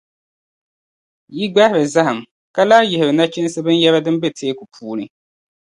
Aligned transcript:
Yi 1.35 1.45
gbahiri 1.53 1.85
zahim, 1.93 2.19
ka 2.55 2.61
lahi 2.69 2.85
yihiri 2.91 3.13
nachinsi 3.17 3.57
binyεra 3.65 3.99
din 4.05 4.17
be 4.21 4.29
Teeku 4.37 4.63
puuni. 4.73 5.05